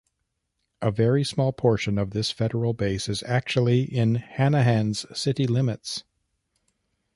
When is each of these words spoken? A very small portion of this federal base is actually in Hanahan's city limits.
A 0.81 0.89
very 0.89 1.23
small 1.23 1.53
portion 1.53 1.99
of 1.99 2.09
this 2.09 2.31
federal 2.31 2.73
base 2.73 3.07
is 3.07 3.21
actually 3.21 3.83
in 3.83 4.15
Hanahan's 4.15 5.05
city 5.15 5.45
limits. 5.45 6.05